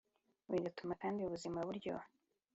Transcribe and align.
bigatuma 0.51 0.93
kandi 1.01 1.19
ubuzima 1.21 1.59
buryoha 1.67 2.07